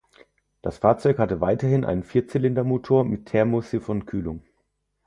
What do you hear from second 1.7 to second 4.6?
einen Vierzylindermotor mit Thermosiphonkühlung.